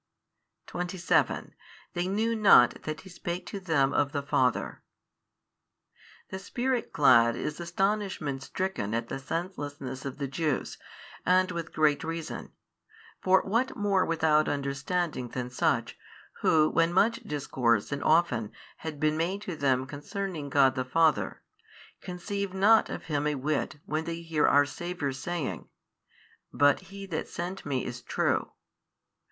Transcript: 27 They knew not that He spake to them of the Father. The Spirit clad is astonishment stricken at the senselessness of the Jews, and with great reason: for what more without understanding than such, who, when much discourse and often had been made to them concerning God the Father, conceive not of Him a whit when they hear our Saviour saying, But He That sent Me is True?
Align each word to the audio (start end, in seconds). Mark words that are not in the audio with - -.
27 0.65 1.53
They 1.93 2.07
knew 2.07 2.35
not 2.35 2.81
that 2.85 3.01
He 3.01 3.09
spake 3.09 3.45
to 3.45 3.59
them 3.59 3.93
of 3.93 4.13
the 4.13 4.23
Father. 4.23 4.81
The 6.31 6.39
Spirit 6.39 6.91
clad 6.91 7.35
is 7.35 7.59
astonishment 7.59 8.41
stricken 8.41 8.95
at 8.95 9.09
the 9.09 9.19
senselessness 9.19 10.03
of 10.03 10.17
the 10.17 10.27
Jews, 10.27 10.79
and 11.23 11.51
with 11.51 11.71
great 11.71 12.03
reason: 12.03 12.51
for 13.21 13.43
what 13.43 13.75
more 13.77 14.03
without 14.03 14.49
understanding 14.49 15.27
than 15.29 15.51
such, 15.51 15.99
who, 16.39 16.67
when 16.71 16.91
much 16.91 17.17
discourse 17.21 17.91
and 17.91 18.03
often 18.03 18.51
had 18.77 18.99
been 18.99 19.15
made 19.17 19.43
to 19.43 19.55
them 19.55 19.85
concerning 19.85 20.49
God 20.49 20.73
the 20.73 20.83
Father, 20.83 21.43
conceive 22.01 22.55
not 22.55 22.89
of 22.89 23.03
Him 23.03 23.27
a 23.27 23.35
whit 23.35 23.75
when 23.85 24.05
they 24.05 24.23
hear 24.23 24.47
our 24.47 24.65
Saviour 24.65 25.11
saying, 25.11 25.69
But 26.51 26.79
He 26.89 27.05
That 27.05 27.27
sent 27.27 27.67
Me 27.67 27.85
is 27.85 28.01
True? 28.01 28.53